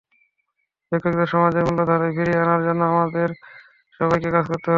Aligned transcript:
ভিক্ষুকদের 0.91 1.27
সমাজের 1.27 1.63
মূলধারায় 1.67 2.13
ফিরিয়ে 2.13 2.41
আনার 2.43 2.61
জন্য 2.63 2.81
আমাদের–আপনাদের 2.83 3.29
সবাইকে 3.99 4.29
কাজ 4.31 4.45
করতে 4.45 4.57
হবে। 4.57 4.69